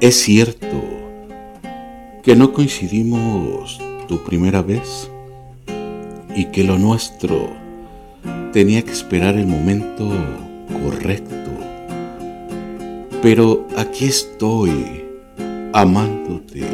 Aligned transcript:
Es 0.00 0.14
cierto 0.14 0.80
que 2.22 2.36
no 2.36 2.52
coincidimos 2.52 3.80
tu 4.06 4.22
primera 4.22 4.62
vez 4.62 5.10
y 6.36 6.44
que 6.52 6.62
lo 6.62 6.78
nuestro 6.78 7.50
tenía 8.52 8.82
que 8.82 8.92
esperar 8.92 9.34
el 9.34 9.48
momento 9.48 10.08
correcto. 10.84 11.50
Pero 13.22 13.66
aquí 13.76 14.04
estoy 14.04 15.04
amándote 15.72 16.64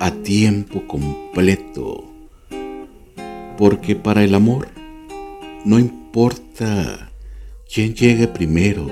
a 0.00 0.10
tiempo 0.10 0.88
completo, 0.88 2.04
porque 3.56 3.94
para 3.94 4.24
el 4.24 4.34
amor 4.34 4.66
no 5.64 5.78
importa 5.78 7.12
quién 7.72 7.94
llegue 7.94 8.26
primero, 8.26 8.88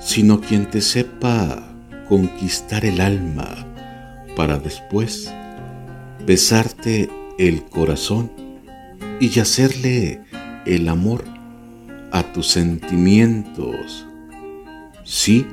sino 0.00 0.40
quien 0.40 0.68
te 0.68 0.80
sepa 0.80 1.77
conquistar 2.08 2.84
el 2.84 3.00
alma 3.00 3.66
para 4.36 4.58
después 4.58 5.32
besarte 6.26 7.08
el 7.38 7.64
corazón 7.64 8.30
y 9.20 9.38
hacerle 9.38 10.20
el 10.66 10.88
amor 10.88 11.24
a 12.12 12.22
tus 12.32 12.48
sentimientos. 12.48 14.06
Sí, 15.04 15.46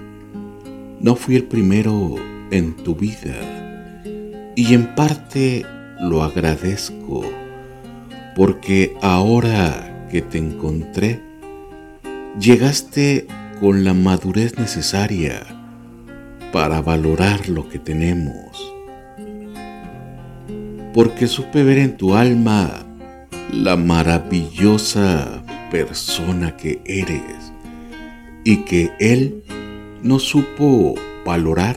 no 0.99 1.15
fui 1.15 1.35
el 1.35 1.43
primero 1.43 2.15
en 2.51 2.75
tu 2.75 2.95
vida 2.95 3.35
y 4.55 4.73
en 4.73 4.95
parte 4.95 5.65
lo 5.99 6.23
agradezco 6.23 7.23
porque 8.35 8.95
ahora 9.01 10.07
que 10.11 10.21
te 10.21 10.37
encontré, 10.37 11.21
llegaste 12.39 13.27
con 13.59 13.83
la 13.83 13.93
madurez 13.93 14.57
necesaria 14.57 15.54
para 16.55 16.79
valorar 16.79 17.49
lo 17.49 17.67
que 17.67 17.79
tenemos. 17.79 18.73
Porque 20.93 21.27
supe 21.27 21.63
ver 21.63 21.79
en 21.79 21.97
tu 21.97 22.15
alma 22.15 22.85
la 23.51 23.75
maravillosa 23.75 25.43
persona 25.69 26.55
que 26.55 26.81
eres 26.85 27.51
y 28.45 28.63
que 28.63 28.93
Él 29.01 29.43
no 30.01 30.17
supo 30.17 30.95
valorar 31.25 31.75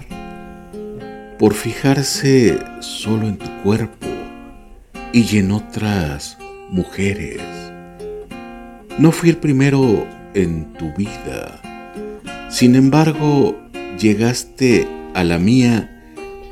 por 1.41 1.55
fijarse 1.55 2.57
solo 2.79 3.27
en 3.27 3.37
tu 3.37 3.51
cuerpo 3.65 4.07
y 5.13 5.39
en 5.39 5.51
otras 5.51 6.39
mujeres. 6.71 7.43
No 8.97 9.11
fui 9.11 9.31
el 9.31 9.39
primero 9.39 10.07
en 10.35 10.73
tu 10.75 10.95
vida. 10.95 11.61
Sin 12.49 12.77
embargo, 12.77 13.57
llegaste 13.99 14.87
a 15.15 15.25
la 15.25 15.39
mía 15.39 15.91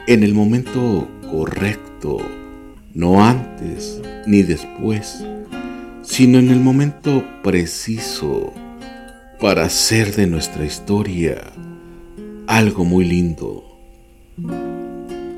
en 0.08 0.24
el 0.24 0.34
momento 0.34 1.08
correcto, 1.30 2.18
no 2.92 3.24
antes 3.24 4.02
ni 4.26 4.42
después, 4.42 5.24
sino 6.02 6.38
en 6.38 6.50
el 6.50 6.60
momento 6.60 7.24
preciso 7.44 8.52
para 9.40 9.64
hacer 9.64 10.14
de 10.16 10.26
nuestra 10.26 10.64
historia 10.64 11.52
algo 12.48 12.84
muy 12.84 13.04
lindo. 13.04 13.64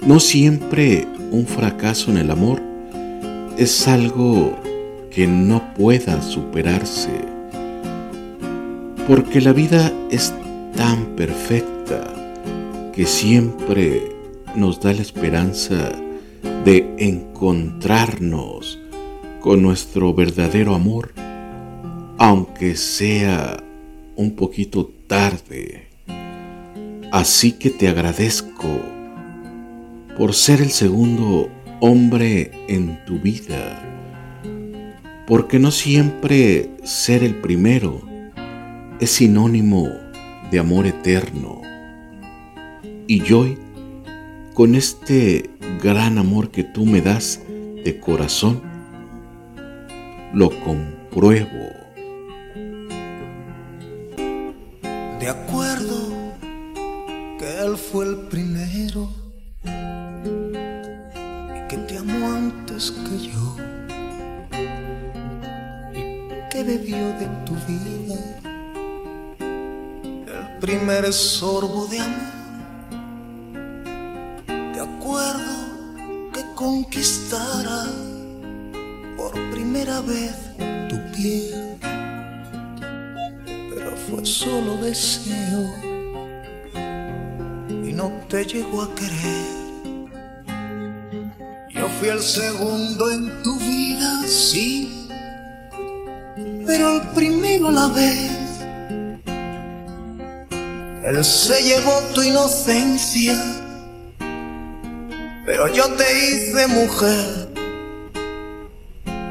No 0.07 0.19
siempre 0.21 1.07
un 1.31 1.47
fracaso 1.47 2.11
en 2.11 2.17
el 2.17 2.31
amor 2.31 2.63
es 3.59 3.87
algo 3.87 4.59
que 5.11 5.27
no 5.27 5.75
pueda 5.75 6.23
superarse, 6.23 7.11
porque 9.07 9.41
la 9.41 9.53
vida 9.53 9.93
es 10.11 10.33
tan 10.75 11.17
perfecta 11.17 11.78
que 12.93 13.07
siempre 13.07 14.03
nos 14.55 14.81
da 14.81 14.93
la 14.93 15.03
esperanza 15.03 15.93
de 16.65 16.95
encontrarnos 16.99 18.79
con 19.41 19.63
nuestro 19.63 20.13
verdadero 20.15 20.75
amor, 20.75 21.13
aunque 22.19 22.77
sea 22.77 23.63
un 24.17 24.33
poquito 24.33 24.91
tarde. 25.07 25.87
Así 27.13 27.53
que 27.53 27.71
te 27.71 27.89
agradezco 27.89 28.69
por 30.17 30.35
ser 30.35 30.61
el 30.61 30.71
segundo 30.71 31.49
hombre 31.81 32.51
en 32.69 32.99
tu 33.07 33.21
vida, 33.21 33.81
porque 35.27 35.59
no 35.59 35.71
siempre 35.71 36.71
ser 36.83 37.23
el 37.23 37.37
primero 37.37 38.03
es 39.01 39.11
sinónimo 39.11 39.89
de 40.51 40.59
amor 40.59 40.87
eterno. 40.87 41.68
Y 43.11 43.33
hoy, 43.33 43.57
con 44.53 44.75
este 44.75 45.49
gran 45.83 46.19
amor 46.19 46.51
que 46.51 46.63
tú 46.63 46.85
me 46.85 47.01
das 47.01 47.41
de 47.49 47.99
corazón, 47.99 48.61
lo 50.35 50.51
compruebo. 50.61 51.71
De 55.19 55.27
acuerdo 55.27 56.13
que 57.39 57.61
Él 57.65 57.79
fue 57.79 58.05
el 58.05 58.17
primero 58.29 59.09
y 59.65 61.69
que 61.69 61.79
te 61.89 61.97
amó 61.97 62.27
antes 62.27 62.91
que 62.91 63.19
yo 63.27 63.57
y 65.95 66.29
que 66.51 66.63
bebió 66.63 66.99
de 67.19 67.27
tu 67.47 67.55
vida 67.67 68.17
primer 70.61 71.11
sorbo 71.15 71.87
de 71.87 72.01
amor. 72.01 72.38
Conquistara 76.69 77.87
por 79.17 79.33
primera 79.51 80.03
vez 80.03 80.35
tu 80.91 80.97
piel, 81.13 81.79
pero 83.71 83.97
fue 83.97 84.27
solo 84.27 84.77
deseo 84.77 85.63
y 87.87 87.91
no 88.01 88.13
te 88.29 88.45
llegó 88.45 88.83
a 88.83 88.95
querer. 88.95 89.47
Yo 91.71 91.89
fui 91.99 92.09
el 92.09 92.21
segundo 92.21 93.11
en 93.13 93.43
tu 93.43 93.59
vida, 93.61 94.11
sí, 94.27 95.09
pero 96.67 96.97
el 96.97 97.09
primero 97.15 97.71
la 97.71 97.87
vez 97.89 98.31
él 101.03 101.25
se 101.25 101.63
llevó 101.63 102.03
tu 102.15 102.21
inocencia, 102.21 103.35
pero 105.49 105.67
yo 105.67 105.85
te 105.95 106.05
hice 106.27 106.67
mujer. 106.67 107.49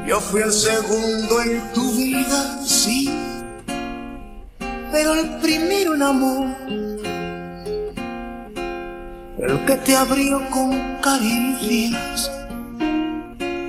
Yo 0.04 0.18
fui 0.18 0.40
el 0.42 0.52
segundo 0.52 1.40
en 1.42 1.72
tu 1.72 1.92
vida, 1.92 2.58
sí, 2.66 3.08
pero 4.90 5.14
el 5.14 5.36
primero 5.36 5.94
en 5.94 6.02
amor. 6.02 6.46
El 9.38 9.64
que 9.64 9.76
te 9.76 9.94
abrió 9.94 10.42
con 10.50 10.96
caricias 11.00 12.32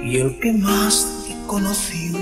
y 0.04 0.18
el 0.18 0.40
que 0.40 0.52
más 0.54 1.06
te 1.28 1.36
conoció. 1.46 2.19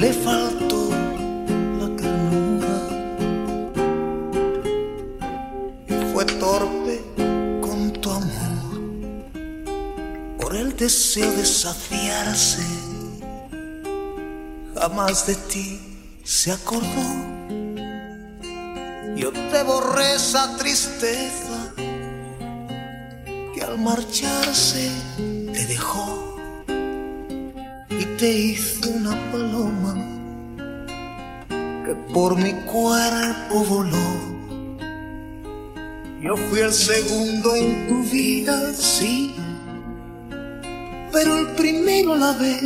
Le 0.00 0.12
faltó 0.12 0.90
la 1.80 1.88
ternura. 1.96 2.76
Y 5.88 6.12
fue 6.12 6.24
torpe 6.26 7.00
con 7.62 7.92
tu 7.92 8.10
amor 8.10 8.80
por 10.38 10.54
el 10.54 10.76
deseo 10.76 11.30
de 11.32 11.46
saciarse. 11.46 12.62
Jamás 14.74 15.26
de 15.26 15.34
ti 15.34 15.80
se 16.24 16.52
acordó. 16.52 17.08
Yo 19.16 19.32
te 19.32 19.62
borré 19.62 20.14
esa 20.14 20.56
tristeza 20.58 21.72
que 23.54 23.62
al 23.62 23.78
marcharse 23.78 24.90
te 25.16 25.64
dejó 25.64 26.35
te 28.18 28.32
hice 28.32 28.88
una 28.88 29.14
paloma 29.30 29.94
que 31.84 31.94
por 32.14 32.34
mi 32.36 32.52
cuerpo 32.64 33.64
voló. 33.68 34.36
Yo 36.22 36.36
fui 36.36 36.60
el 36.60 36.72
segundo 36.72 37.54
en 37.54 37.88
tu 37.88 38.02
vida, 38.04 38.72
sí, 38.72 39.34
pero 41.12 41.38
el 41.38 41.46
primero 41.48 42.16
la 42.16 42.32
vez. 42.32 42.62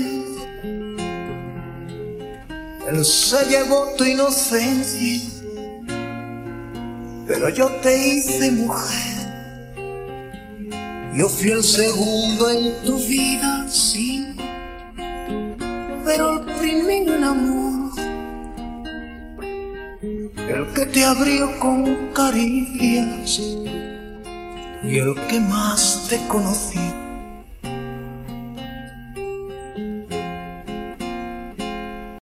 Él 2.89 3.05
se 3.05 3.45
llevó 3.47 3.89
tu 3.99 4.05
inocencia, 4.05 5.21
pero 7.27 7.49
yo 7.49 7.67
te 7.83 8.09
hice 8.09 8.53
mujer. 8.53 9.21
Yo 11.17 11.29
fui 11.29 11.51
el 11.51 11.65
segundo 11.65 12.51
en 12.51 12.73
tu 12.85 12.97
vida, 12.99 13.67
sí, 13.69 14.29
pero 16.11 16.33
el 16.33 16.41
primero 16.59 17.15
en 17.15 17.25
amor. 17.25 17.93
El 20.03 20.67
que 20.75 20.87
te 20.87 21.05
abrió 21.05 21.57
con 21.61 22.09
caricias 22.13 23.39
y 24.83 24.99
el 24.99 25.15
que 25.29 25.39
más 25.39 26.09
te 26.09 26.19
conocí 26.27 27.00